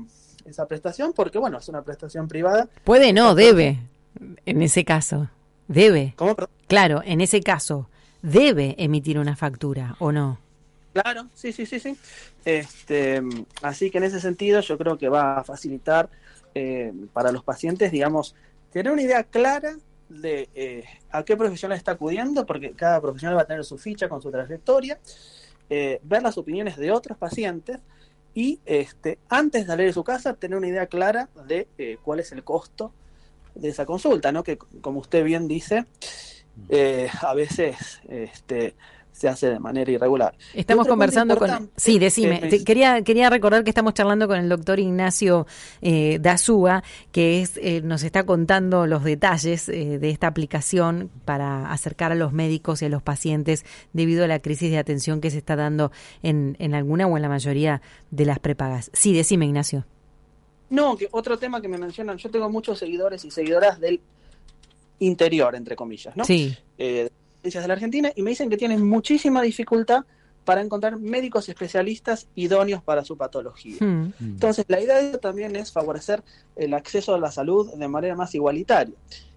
esa 0.45 0.67
prestación, 0.67 1.13
porque 1.13 1.39
bueno, 1.39 1.57
es 1.57 1.67
una 1.69 1.81
prestación 1.81 2.27
privada. 2.27 2.69
Puede, 2.83 3.13
no, 3.13 3.33
debe, 3.33 3.79
en 4.45 4.61
ese 4.61 4.85
caso, 4.85 5.29
debe. 5.67 6.13
¿Cómo? 6.15 6.35
Claro, 6.69 7.01
en 7.03 7.19
ese 7.19 7.41
caso, 7.41 7.89
debe 8.21 8.75
emitir 8.77 9.17
una 9.17 9.35
factura, 9.35 9.95
¿o 9.97 10.11
no? 10.11 10.37
Claro, 10.93 11.27
sí, 11.33 11.51
sí, 11.51 11.65
sí, 11.65 11.79
sí. 11.79 11.97
Este, 12.45 13.23
así 13.63 13.89
que 13.89 13.97
en 13.97 14.03
ese 14.03 14.19
sentido 14.19 14.61
yo 14.61 14.77
creo 14.77 14.95
que 14.95 15.09
va 15.09 15.39
a 15.39 15.43
facilitar 15.43 16.11
eh, 16.53 16.93
para 17.11 17.31
los 17.31 17.43
pacientes, 17.43 17.91
digamos, 17.91 18.35
tener 18.71 18.93
una 18.93 19.01
idea 19.01 19.23
clara 19.23 19.77
de 20.09 20.47
eh, 20.53 20.83
a 21.09 21.23
qué 21.23 21.35
profesional 21.35 21.75
está 21.75 21.93
acudiendo, 21.93 22.45
porque 22.45 22.73
cada 22.73 23.01
profesional 23.01 23.35
va 23.35 23.41
a 23.41 23.47
tener 23.47 23.65
su 23.65 23.79
ficha 23.79 24.07
con 24.07 24.21
su 24.21 24.29
trayectoria, 24.29 24.99
eh, 25.71 25.99
ver 26.03 26.21
las 26.21 26.37
opiniones 26.37 26.77
de 26.77 26.91
otros 26.91 27.17
pacientes 27.17 27.79
y 28.35 28.59
este, 28.67 29.17
antes 29.27 29.63
de 29.63 29.67
salir 29.67 29.87
de 29.87 29.93
su 29.93 30.03
casa 30.03 30.35
tener 30.35 30.55
una 30.55 30.67
idea 30.67 30.85
clara 30.85 31.29
de 31.47 31.97
cuál 32.03 32.19
es 32.19 32.31
el 32.31 32.43
costo 32.43 32.93
de 33.55 33.69
esa 33.69 33.87
consulta, 33.87 34.31
¿no? 34.31 34.43
Que 34.43 34.57
como 34.57 34.99
usted 34.99 35.23
bien 35.23 35.47
dice, 35.47 35.85
eh, 36.67 37.09
a 37.21 37.33
veces 37.33 38.01
este, 38.07 38.75
se 39.19 39.27
hace 39.27 39.49
de 39.49 39.59
manera 39.59 39.91
irregular. 39.91 40.33
Estamos 40.53 40.87
conversando 40.87 41.35
con... 41.35 41.71
Sí, 41.75 41.99
decime. 41.99 42.39
quería, 42.65 43.01
quería 43.01 43.29
recordar 43.29 43.65
que 43.65 43.69
estamos 43.69 43.93
charlando 43.93 44.29
con 44.29 44.37
el 44.37 44.47
doctor 44.47 44.79
Ignacio 44.79 45.45
eh, 45.81 46.19
Dazúa, 46.21 46.83
que 47.11 47.41
es, 47.41 47.57
eh, 47.57 47.81
nos 47.83 48.03
está 48.03 48.25
contando 48.25 48.87
los 48.87 49.03
detalles 49.03 49.67
eh, 49.67 49.99
de 49.99 50.09
esta 50.09 50.27
aplicación 50.27 51.11
para 51.25 51.69
acercar 51.69 52.13
a 52.13 52.15
los 52.15 52.31
médicos 52.31 52.81
y 52.81 52.85
a 52.85 52.89
los 52.89 53.03
pacientes 53.03 53.65
debido 53.91 54.23
a 54.23 54.27
la 54.27 54.39
crisis 54.39 54.71
de 54.71 54.77
atención 54.77 55.19
que 55.19 55.31
se 55.31 55.39
está 55.39 55.57
dando 55.57 55.91
en, 56.23 56.55
en 56.59 56.73
alguna 56.73 57.05
o 57.05 57.17
en 57.17 57.21
la 57.21 57.29
mayoría 57.29 57.81
de 58.11 58.23
las 58.23 58.39
prepagas. 58.39 58.89
Sí, 58.93 59.13
decime, 59.13 59.45
Ignacio. 59.45 59.85
No, 60.69 60.95
que 60.95 61.09
otro 61.11 61.37
tema 61.37 61.61
que 61.61 61.67
me 61.67 61.77
mencionan, 61.77 62.17
yo 62.17 62.31
tengo 62.31 62.49
muchos 62.49 62.79
seguidores 62.79 63.25
y 63.25 63.31
seguidoras 63.31 63.81
del 63.81 63.99
interior, 64.99 65.55
entre 65.55 65.75
comillas, 65.75 66.15
¿no? 66.15 66.25
Sí. 66.25 66.55
Eh, 66.77 67.09
de 67.41 67.67
la 67.67 67.73
Argentina 67.73 68.11
y 68.15 68.21
me 68.21 68.31
dicen 68.31 68.49
que 68.49 68.57
tienen 68.57 68.85
muchísima 68.85 69.41
dificultad 69.41 70.03
para 70.43 70.61
encontrar 70.61 70.97
médicos 70.97 71.47
especialistas 71.47 72.27
idóneos 72.35 72.81
para 72.81 73.05
su 73.05 73.17
patología. 73.17 73.77
Hmm. 73.79 74.13
Entonces, 74.19 74.65
la 74.67 74.81
idea 74.81 75.17
también 75.19 75.55
es 75.55 75.71
favorecer 75.71 76.23
el 76.55 76.73
acceso 76.73 77.13
a 77.13 77.19
la 77.19 77.31
salud 77.31 77.71
de 77.73 77.87
manera 77.87 78.15
más 78.15 78.33
igualitaria. 78.35 78.95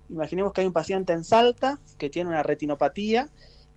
Imaginemos 0.09 0.53
que 0.53 0.63
hay 0.63 0.67
un 0.67 0.73
paciente 0.73 1.13
en 1.13 1.25
Salta 1.25 1.79
que 1.99 2.11
tiene 2.11 2.31
una 2.31 2.43
retinopatía 2.43 3.29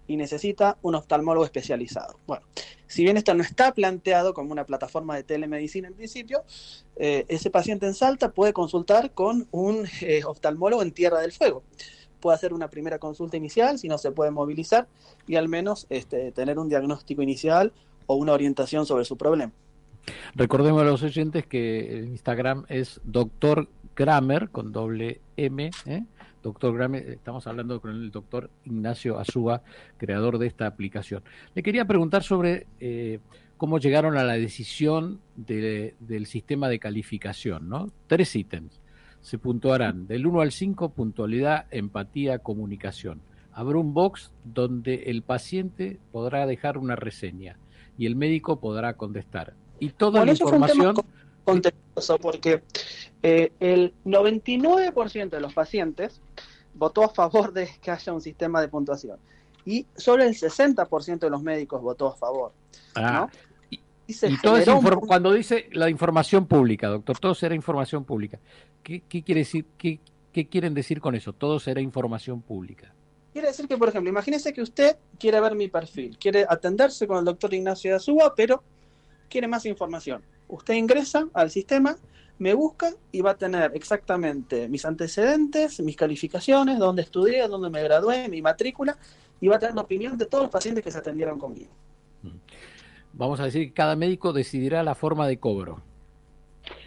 y 0.08 0.18
necesita 0.18 0.78
un 0.82 0.96
oftalmólogo 0.96 1.46
especializado. 1.46 2.20
Bueno, 2.28 2.46
si 2.88 3.04
bien 3.04 3.18
esto 3.18 3.34
no 3.34 3.44
está 3.44 3.74
planteado 3.74 4.34
como 4.34 4.52
una 4.52 4.66
plataforma 4.66 5.16
de 5.16 5.24
telemedicina 5.24 5.88
en 5.88 5.94
principio, 5.94 6.44
eh, 6.96 7.26
ese 7.28 7.50
paciente 7.50 7.86
en 7.86 7.94
Salta 7.94 8.32
puede 8.32 8.54
consultar 8.54 9.12
con 9.12 9.48
un 9.52 9.88
eh, 10.02 10.24
oftalmólogo 10.26 10.82
en 10.82 10.92
Tierra 10.92 11.20
del 11.22 11.32
Fuego 11.32 11.64
puede 12.26 12.38
hacer 12.38 12.54
una 12.54 12.70
primera 12.70 12.98
consulta 12.98 13.38
inicial, 13.38 13.78
si 13.78 13.88
no 13.88 14.00
se 14.00 14.12
puede 14.12 14.32
movilizar 14.32 14.88
y 15.28 15.36
al 15.36 15.48
menos 15.48 15.86
este, 15.92 16.32
tener 16.32 16.58
un 16.58 16.68
diagnóstico 16.68 17.22
inicial 17.22 17.72
o 18.08 18.16
una 18.16 18.34
orientación 18.34 18.88
sobre 18.88 19.06
su 19.06 19.16
problema. 19.16 19.54
Recordemos 20.34 20.82
a 20.82 20.86
los 20.86 21.04
oyentes 21.04 21.46
que 21.46 22.00
el 22.00 22.08
Instagram 22.08 22.66
es 22.68 23.00
doctor 23.04 23.68
Kramer 23.94 24.50
con 24.50 24.72
doble 24.72 25.22
M, 25.38 25.70
¿eh? 25.86 26.04
Doctor 26.46 26.76
Kramer, 26.76 27.10
estamos 27.10 27.48
hablando 27.48 27.82
con 27.82 27.90
el 27.90 28.12
doctor 28.12 28.52
Ignacio 28.66 29.18
Azúa, 29.18 29.64
creador 29.98 30.38
de 30.38 30.46
esta 30.46 30.68
aplicación. 30.68 31.24
Le 31.56 31.64
quería 31.64 31.86
preguntar 31.86 32.22
sobre 32.22 32.68
eh, 32.80 33.18
cómo 33.58 33.80
llegaron 33.80 34.16
a 34.16 34.24
la 34.24 34.34
decisión 34.34 35.22
del 35.36 36.28
sistema 36.28 36.70
de 36.70 36.78
calificación, 36.78 37.68
¿no? 37.68 37.90
Tres 38.06 38.36
ítems 38.36 38.80
se 39.22 39.40
puntuarán 39.40 40.06
del 40.06 40.28
1 40.28 40.42
al 40.42 40.52
5 40.52 40.90
puntualidad, 40.90 41.66
empatía, 41.72 42.38
comunicación. 42.38 43.22
Habrá 43.52 43.80
un 43.80 43.96
box 43.96 44.32
donde 44.44 45.06
el 45.08 45.24
paciente 45.24 45.98
podrá 46.12 46.46
dejar 46.46 46.78
una 46.78 46.96
reseña 46.96 47.58
y 47.98 48.06
el 48.06 48.16
médico 48.16 48.60
podrá 48.60 48.94
contestar. 48.98 49.56
Y 49.80 49.90
toda 49.90 50.24
la 50.24 50.34
información... 50.34 50.94
Contextuoso 51.44 52.18
porque 52.18 52.64
eh, 53.28 53.52
el 53.60 53.92
99% 54.06 55.30
de 55.32 55.40
los 55.40 55.52
pacientes 55.52 56.22
votó 56.76 57.04
a 57.04 57.10
favor 57.10 57.54
de 57.54 57.68
que 57.82 57.90
haya 57.90 58.14
un 58.14 58.22
sistema 58.22 58.62
de 58.62 58.68
puntuación 58.68 59.18
y 59.66 59.88
solo 59.96 60.22
el 60.22 60.36
60% 60.36 61.18
de 61.18 61.30
los 61.32 61.42
médicos 61.42 61.82
votó 61.82 62.10
a 62.10 62.16
favor. 62.16 62.52
Ah, 62.94 63.28
y, 63.72 63.80
cuando 65.08 65.34
dice 65.34 65.70
la 65.72 65.90
información 65.90 66.46
pública, 66.46 66.88
doctor, 66.88 67.18
todo 67.18 67.34
será 67.34 67.56
información 67.56 68.04
pública. 68.04 68.38
¿Qué, 68.84 69.02
quiere 69.02 69.40
decir? 69.42 69.66
Qué, 69.76 70.00
quieren 70.32 70.76
decir 70.76 71.02
con 71.02 71.16
eso? 71.16 71.34
Todo 71.34 71.60
será 71.60 71.82
información 71.82 72.44
pública. 72.44 72.94
Quiere 73.34 73.48
decir 73.48 73.68
que, 73.68 73.76
por 73.76 73.90
ejemplo, 73.90 74.08
imagínese 74.08 74.54
que 74.54 74.62
usted 74.62 74.98
quiere 75.18 75.42
ver 75.42 75.56
mi 75.56 75.68
perfil, 75.68 76.16
quiere 76.20 76.46
atenderse 76.48 77.08
con 77.08 77.18
el 77.18 77.26
doctor 77.26 77.52
Ignacio 77.56 77.90
de 77.90 77.98
Azúa, 77.98 78.36
pero 78.36 78.62
quiere 79.28 79.48
más 79.48 79.66
información. 79.66 80.22
Usted 80.48 80.76
ingresa 80.76 81.28
al 81.34 81.50
sistema, 81.50 81.98
me 82.40 82.54
busca 82.54 82.92
y 83.12 83.22
va 83.22 83.32
a 83.32 83.38
tener 83.38 83.72
exactamente 83.74 84.68
mis 84.68 84.86
antecedentes, 84.86 85.80
mis 85.80 85.96
calificaciones, 85.96 86.80
dónde 86.80 87.02
estudié, 87.04 87.48
dónde 87.48 87.70
me 87.70 87.82
gradué, 87.84 88.28
mi 88.28 88.42
matrícula, 88.42 88.98
y 89.40 89.48
va 89.48 89.56
a 89.56 89.60
tener 89.60 89.76
la 89.76 89.82
opinión 89.82 90.18
de 90.18 90.26
todos 90.26 90.46
los 90.46 90.52
pacientes 90.52 90.84
que 90.84 90.92
se 90.92 90.98
atendieron 90.98 91.40
conmigo. 91.40 91.72
Mm 92.24 92.30
vamos 93.16 93.40
a 93.40 93.46
decir 93.46 93.68
que 93.68 93.74
cada 93.74 93.96
médico 93.96 94.34
decidirá 94.34 94.84
la 94.84 94.96
forma 94.96 95.28
de 95.28 95.38
cobro. 95.38 95.82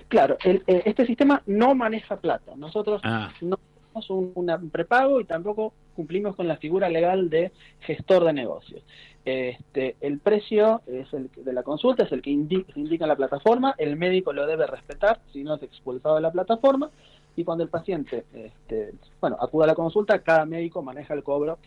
Claro, 0.08 0.38
eh, 0.44 0.62
este 0.66 1.06
sistema 1.06 1.42
no 1.46 1.74
maneja 1.74 2.16
plata. 2.16 2.52
Nosotros 2.56 3.00
ah. 3.04 3.32
no 3.40 3.58
tenemos 3.58 4.10
un, 4.10 4.70
prepago 4.70 5.20
y 5.20 5.24
tampoco 5.24 5.74
cumplimos 5.94 6.36
con 6.36 6.48
la 6.48 6.56
figura 6.56 6.88
legal 6.88 7.28
de 7.28 7.52
gestor 7.80 8.24
de 8.24 8.32
negocios. 8.32 8.82
Este, 9.30 9.94
el 10.00 10.20
precio 10.20 10.80
es 10.86 11.12
el 11.12 11.28
de 11.36 11.52
la 11.52 11.62
consulta, 11.62 12.04
es 12.04 12.12
el 12.12 12.22
que 12.22 12.30
indica, 12.30 12.72
indica 12.76 13.04
en 13.04 13.10
la 13.10 13.16
plataforma, 13.16 13.74
el 13.76 13.94
médico 13.94 14.32
lo 14.32 14.46
debe 14.46 14.66
respetar, 14.66 15.20
si 15.34 15.44
no 15.44 15.56
es 15.56 15.62
expulsado 15.62 16.14
de 16.14 16.22
la 16.22 16.32
plataforma, 16.32 16.90
y 17.36 17.44
cuando 17.44 17.62
el 17.62 17.68
paciente 17.68 18.24
este, 18.32 18.94
bueno, 19.20 19.36
acuda 19.38 19.64
a 19.64 19.66
la 19.66 19.74
consulta, 19.74 20.20
cada 20.20 20.46
médico 20.46 20.80
maneja 20.80 21.12
el 21.12 21.22
cobro 21.22 21.58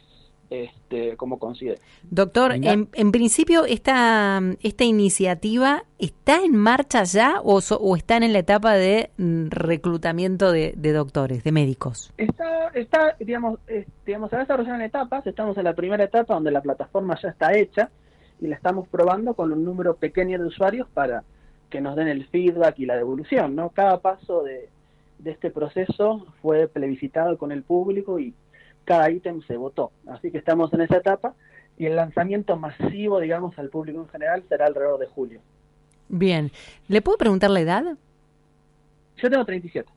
este, 0.51 1.15
como 1.15 1.39
considere. 1.39 1.79
Doctor, 2.03 2.51
en, 2.53 3.11
principio 3.13 3.63
esta, 3.63 4.41
esta 4.61 4.83
iniciativa 4.83 5.85
está 5.97 6.43
en 6.43 6.57
marcha 6.57 7.03
ya 7.05 7.39
o, 7.41 7.61
o 7.79 7.95
están 7.95 8.21
en 8.23 8.33
la 8.33 8.39
etapa 8.39 8.73
de 8.73 9.11
mm, 9.17 9.47
reclutamiento 9.47 10.51
de, 10.51 10.73
doctores, 10.75 11.45
de 11.45 11.53
médicos. 11.53 12.11
Está, 12.17 12.67
está 12.73 13.15
digamos, 13.17 13.59
digamos, 14.05 14.29
se 14.29 14.35
va 14.35 14.41
desarrollando 14.41 14.79
en 14.79 14.87
etapas. 14.87 15.25
Estamos 15.25 15.57
en 15.57 15.63
la 15.63 15.73
primera 15.73 16.03
etapa 16.03 16.33
donde 16.33 16.51
la 16.51 16.61
plataforma 16.61 17.17
ya 17.23 17.29
está 17.29 17.57
hecha 17.57 17.89
y 18.41 18.47
la 18.47 18.57
estamos 18.57 18.89
probando 18.89 19.33
con 19.35 19.53
un 19.53 19.63
número 19.63 19.95
pequeño 19.95 20.37
de 20.37 20.47
usuarios 20.47 20.89
para 20.93 21.23
que 21.69 21.79
nos 21.79 21.95
den 21.95 22.09
el 22.09 22.27
feedback 22.27 22.77
y 22.79 22.85
la 22.85 22.97
devolución. 22.97 23.55
¿no? 23.55 23.69
Cada 23.69 24.01
paso 24.01 24.43
de, 24.43 24.67
de 25.19 25.31
este 25.31 25.49
proceso 25.49 26.27
fue 26.41 26.67
plebiscitado 26.67 27.37
con 27.37 27.53
el 27.53 27.63
público 27.63 28.19
y 28.19 28.33
cada 28.85 29.09
ítem 29.09 29.41
se 29.43 29.57
votó. 29.57 29.91
Así 30.07 30.31
que 30.31 30.37
estamos 30.37 30.73
en 30.73 30.81
esa 30.81 30.97
etapa 30.97 31.33
y 31.77 31.85
el 31.85 31.95
lanzamiento 31.95 32.57
masivo, 32.57 33.19
digamos, 33.19 33.57
al 33.57 33.69
público 33.69 34.01
en 34.01 34.09
general 34.09 34.43
será 34.47 34.65
alrededor 34.67 34.99
de 34.99 35.07
julio. 35.07 35.41
Bien. 36.09 36.51
¿Le 36.87 37.01
puedo 37.01 37.17
preguntar 37.17 37.49
la 37.49 37.61
edad? 37.61 37.83
Yo 39.17 39.29
tengo 39.29 39.45
37. 39.45 39.89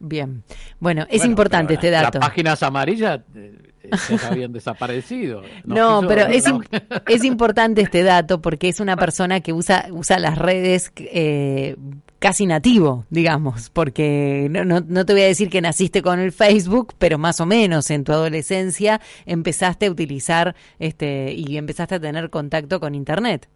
Bien. 0.00 0.42
Bueno, 0.80 1.06
es 1.10 1.24
importante 1.24 1.74
este 1.74 1.90
dato. 1.90 2.18
Las 2.18 2.28
páginas 2.28 2.62
amarillas 2.62 3.20
eh, 3.34 3.72
eh, 3.82 3.90
habían 4.28 4.52
desaparecido. 4.52 5.42
No, 5.64 6.02
pero 6.06 6.22
es, 6.22 6.44
es 7.08 7.24
importante 7.24 7.82
este 7.82 8.02
dato 8.02 8.40
porque 8.40 8.68
es 8.68 8.80
una 8.80 8.96
persona 8.96 9.40
que 9.40 9.52
usa, 9.52 9.86
usa 9.90 10.18
las 10.18 10.38
redes 10.38 10.92
eh, 10.96 11.76
casi 12.22 12.46
nativo, 12.46 13.04
digamos, 13.10 13.68
porque 13.68 14.46
no, 14.48 14.64
no, 14.64 15.04
te 15.04 15.12
voy 15.12 15.22
a 15.22 15.26
decir 15.26 15.50
que 15.50 15.60
naciste 15.60 16.02
con 16.02 16.20
el 16.20 16.30
Facebook, 16.30 16.94
pero 16.96 17.18
más 17.18 17.40
o 17.40 17.46
menos 17.46 17.90
en 17.90 18.04
tu 18.04 18.12
adolescencia 18.12 19.00
empezaste 19.26 19.86
a 19.86 19.90
utilizar 19.90 20.54
este 20.78 21.32
y 21.32 21.56
empezaste 21.56 21.96
a 21.96 22.00
tener 22.00 22.30
contacto 22.30 22.78
con 22.78 22.94
Internet. 22.94 23.48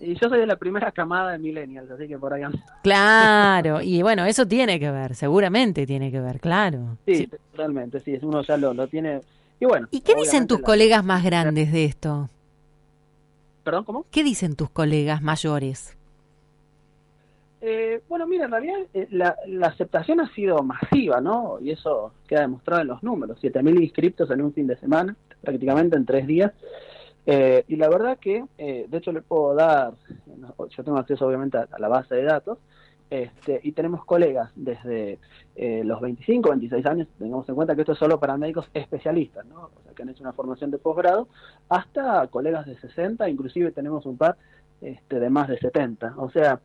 Y 0.00 0.14
yo 0.14 0.30
soy 0.30 0.40
de 0.40 0.46
la 0.46 0.56
primera 0.56 0.90
camada 0.90 1.32
de 1.32 1.38
millennials, 1.38 1.90
así 1.90 2.08
que 2.08 2.18
por 2.18 2.32
ahí 2.32 2.42
Claro, 2.82 3.82
y 3.82 4.00
bueno, 4.00 4.24
eso 4.24 4.48
tiene 4.48 4.80
que 4.80 4.90
ver, 4.90 5.14
seguramente 5.14 5.86
tiene 5.86 6.10
que 6.10 6.20
ver, 6.20 6.40
claro. 6.40 6.96
Sí, 7.06 7.28
totalmente, 7.52 8.00
sí, 8.00 8.18
uno 8.22 8.42
ya 8.42 8.56
lo, 8.56 8.72
lo 8.72 8.86
tiene. 8.88 9.20
Y 9.60 9.66
bueno. 9.66 9.86
¿Y 9.90 10.00
qué 10.00 10.14
dicen 10.14 10.46
tus 10.46 10.60
colegas 10.60 11.04
más 11.04 11.22
grandes 11.22 11.70
de 11.70 11.84
esto? 11.84 12.30
¿Perdón, 13.62 13.84
cómo? 13.84 14.06
¿Qué 14.10 14.24
dicen 14.24 14.56
tus 14.56 14.70
colegas 14.70 15.20
mayores? 15.20 15.94
Eh, 17.64 18.02
bueno, 18.08 18.26
mira, 18.26 18.46
en 18.46 18.50
realidad 18.50 18.80
eh, 18.92 19.06
la, 19.12 19.36
aceptación 19.62 20.18
ha 20.18 20.28
sido 20.34 20.64
masiva, 20.64 21.20
¿no? 21.20 21.58
Y 21.60 21.70
eso 21.70 22.12
queda 22.26 22.40
demostrado 22.40 22.82
en 22.82 22.88
los 22.88 23.04
números. 23.04 23.38
7.000 23.40 23.80
inscriptos 23.80 24.28
en 24.32 24.42
un 24.42 24.52
fin 24.52 24.66
de 24.66 24.76
semana, 24.76 25.14
prácticamente 25.40 25.96
en 25.96 26.04
tres 26.04 26.26
días. 26.26 26.52
Eh, 27.24 27.64
y 27.68 27.76
la 27.76 27.88
verdad 27.88 28.18
que, 28.18 28.44
de 28.58 28.88
hecho, 28.90 29.12
le 29.12 29.22
puedo 29.22 29.54
dar, 29.54 29.92
yo 30.70 30.82
tengo 30.82 30.98
acceso 30.98 31.24
obviamente 31.24 31.56
a, 31.56 31.68
la 31.78 31.86
base 31.86 32.16
de 32.16 32.24
datos, 32.24 32.58
este, 33.08 33.60
y 33.62 33.70
tenemos 33.72 34.04
colegas 34.04 34.50
desde 34.56 35.20
los 35.54 36.00
25, 36.00 36.48
26 36.48 36.86
años, 36.86 37.08
tengamos 37.16 37.48
en 37.48 37.54
cuenta 37.54 37.76
que 37.76 37.82
esto 37.82 37.92
es 37.92 37.98
solo 37.98 38.18
para 38.18 38.36
médicos 38.36 38.68
especialistas, 38.74 39.46
¿no? 39.46 39.70
O 39.76 39.82
sea, 39.84 39.92
que 39.94 40.02
han 40.02 40.08
hecho 40.08 40.24
una 40.24 40.32
formación 40.32 40.72
de 40.72 40.78
posgrado, 40.78 41.28
hasta 41.68 42.26
colegas 42.26 42.66
de 42.66 42.76
60, 42.76 43.28
inclusive 43.28 43.70
tenemos 43.70 44.04
un 44.04 44.16
par 44.16 44.36
este, 44.82 45.20
de 45.20 45.30
más 45.30 45.46
de 45.46 45.58
70. 45.58 46.14
O 46.16 46.28
sea, 46.30 46.60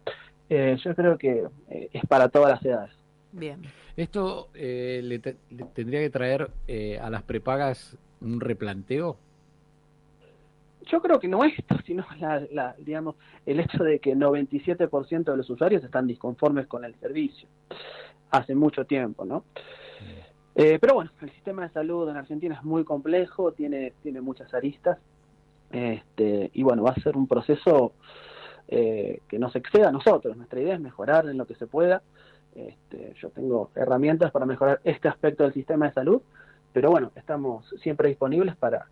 eh, 0.50 0.78
yo 0.84 0.96
creo 0.96 1.18
que 1.18 1.48
eh, 1.70 1.90
es 1.92 2.06
para 2.08 2.30
todas 2.30 2.52
las 2.52 2.66
edades. 2.66 2.96
Bien. 3.32 3.62
¿Esto 3.96 4.50
eh, 4.54 5.02
le, 5.04 5.20
tendría 5.20 6.00
que 6.00 6.10
traer 6.10 6.52
a 7.02 7.10
las 7.10 7.24
prepagas 7.24 7.98
un 8.22 8.40
replanteo? 8.40 9.18
Yo 10.86 11.02
creo 11.02 11.20
que 11.20 11.28
no 11.28 11.44
esto, 11.44 11.76
sino 11.86 12.06
la, 12.20 12.76
digamos, 12.78 13.16
el 13.46 13.60
hecho 13.60 13.84
de 13.84 14.00
que 14.00 14.16
97% 14.16 15.24
de 15.24 15.38
los 15.38 15.50
usuarios 15.50 15.84
están 15.84 16.08
disconformes 16.08 16.68
con 16.68 16.86
el 16.86 16.96
servicio. 16.96 17.48
Hace 18.30 18.56
mucho 18.56 18.86
tiempo, 18.86 19.26
¿no? 19.26 19.44
Eh, 20.60 20.80
pero 20.82 20.96
bueno, 20.96 21.12
el 21.22 21.30
sistema 21.30 21.62
de 21.62 21.70
salud 21.70 22.10
en 22.10 22.18
Argentina 22.18 22.56
es 22.56 22.64
muy 22.64 22.84
complejo, 22.84 23.52
tiene, 23.52 23.94
tiene 24.02 24.22
muchas 24.22 24.52
aristas, 24.56 24.98
este, 25.70 26.50
y 26.52 26.64
bueno, 26.64 26.82
va 26.82 26.92
a 26.92 27.02
ser 27.02 27.16
un 27.16 27.28
proceso 27.28 27.94
eh, 28.68 29.22
que 29.28 29.40
nos 29.40 29.56
exceda 29.56 29.90
a 29.90 29.92
nosotros. 29.92 30.36
Nuestra 30.36 30.60
idea 30.60 30.76
es 30.76 30.82
mejorar 30.82 31.28
en 31.28 31.38
lo 31.38 31.46
que 31.46 31.56
se 31.56 31.68
pueda. 31.68 32.02
Este, 32.56 33.14
yo 33.22 33.30
tengo 33.30 33.70
herramientas 33.76 34.32
para 34.32 34.46
mejorar 34.46 34.82
este 34.84 35.08
aspecto 35.08 35.44
del 35.44 35.54
sistema 35.54 35.88
de 35.88 35.94
salud, 35.94 36.22
pero 36.74 36.90
bueno, 36.90 37.12
estamos 37.16 37.74
siempre 37.82 38.10
disponibles 38.10 38.56
para 38.56 38.88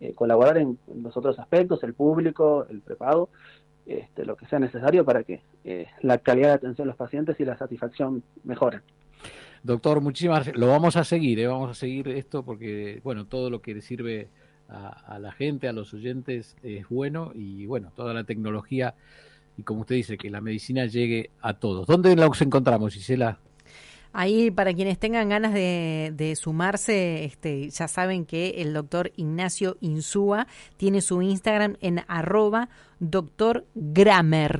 eh, 0.00 0.12
colaborar 0.14 0.58
en, 0.58 0.78
los 1.02 1.16
otros 1.16 1.38
aspectos, 1.38 1.82
el 1.84 1.94
público, 1.94 2.66
el 2.68 2.80
prepago, 2.80 3.28
este, 3.86 4.24
lo 4.24 4.36
que 4.36 4.46
sea 4.46 4.58
necesario 4.58 5.04
para 5.04 5.22
que 5.22 5.42
la 6.00 6.18
calidad 6.18 6.48
de 6.48 6.54
atención 6.54 6.86
de 6.86 6.90
los 6.90 6.96
pacientes 6.96 7.38
y 7.38 7.44
la 7.44 7.56
satisfacción 7.56 8.22
mejoren. 8.42 8.82
Doctor, 9.64 10.02
muchísimas 10.02 10.54
lo 10.54 10.68
vamos 10.68 10.94
a 10.96 11.04
seguir, 11.04 11.40
¿eh? 11.40 11.46
vamos 11.46 11.70
a 11.70 11.74
seguir 11.74 12.08
esto 12.08 12.42
porque, 12.42 13.00
bueno, 13.02 13.24
todo 13.24 13.48
lo 13.48 13.62
que 13.62 13.80
sirve 13.80 14.28
a, 14.68 15.18
la 15.18 15.32
gente, 15.32 15.68
a 15.68 15.72
los 15.72 15.92
oyentes, 15.94 16.56
es 16.62 16.88
bueno 16.88 17.32
y, 17.34 17.66
bueno, 17.66 17.92
toda 17.94 18.14
la 18.14 18.24
tecnología 18.24 18.94
y, 19.56 19.62
como 19.62 19.82
usted 19.82 19.96
dice, 19.96 20.16
que 20.16 20.30
la 20.30 20.40
medicina 20.40 20.86
llegue 20.86 21.30
a 21.40 21.54
todos. 21.54 21.86
¿Dónde 21.86 22.16
nos 22.16 22.40
encontramos, 22.42 22.94
Gisela? 22.94 23.38
Ahí, 24.16 24.52
para 24.52 24.72
quienes 24.72 25.00
tengan 25.00 25.28
ganas 25.28 25.52
de, 25.52 26.34
sumarse, 26.40 27.24
este, 27.24 27.68
ya 27.70 27.88
saben 27.88 28.26
que 28.26 28.62
el 28.62 28.72
doctor 28.72 29.10
Ignacio 29.16 29.76
Insúa 29.80 30.46
tiene 30.76 31.00
su 31.00 31.20
Instagram 31.20 31.76
en 31.80 32.04
arroba 32.06 32.68
doctor 33.00 33.66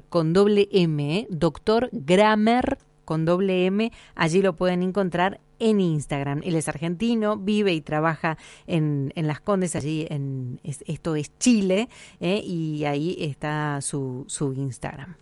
con 0.09 0.33
doble 0.33 0.69
M, 0.73 1.19
¿eh? 1.19 1.27
doctor 1.31 1.89
Grammer 1.93 2.79
con 3.05 3.25
doble 3.25 3.67
M, 3.67 3.93
allí 4.17 4.43
lo 4.43 4.57
pueden 4.57 4.83
encontrar 4.83 5.41
en 5.59 5.81
Instagram. 5.81 6.41
Él 6.45 6.57
es 6.57 6.69
argentino, 6.69 7.37
vive 7.37 7.73
y 7.73 7.81
trabaja 7.81 8.39
en, 8.67 9.13
en 9.15 9.27
Las 9.27 9.41
Condes, 9.41 9.77
allí 9.77 10.07
en 10.11 10.61
esto 10.63 11.17
es 11.17 11.37
Chile, 11.39 11.89
eh, 12.21 12.41
y 12.45 12.85
ahí 12.85 13.17
está 13.21 13.81
su, 13.81 14.25
su 14.29 14.53
Instagram. 14.53 15.17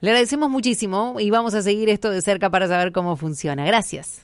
Le 0.00 0.10
agradecemos 0.10 0.50
muchísimo 0.50 1.20
y 1.20 1.30
vamos 1.30 1.54
a 1.54 1.62
seguir 1.62 1.88
esto 1.88 2.10
de 2.10 2.22
cerca 2.22 2.50
para 2.50 2.66
saber 2.66 2.90
cómo 2.90 3.16
funciona. 3.16 3.64
Gracias. 3.64 4.22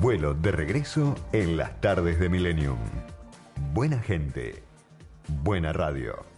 Vuelo 0.00 0.32
de 0.32 0.50
regreso 0.50 1.14
en 1.32 1.58
las 1.58 1.78
tardes 1.80 2.18
de 2.18 2.30
Millennium. 2.30 2.78
Buena 3.74 3.98
gente, 3.98 4.62
buena 5.30 5.72
radio. 5.72 6.29